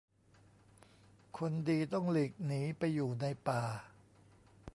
[1.37, 3.61] คนดีต้องหลีกหนีไปอยู่ในป่า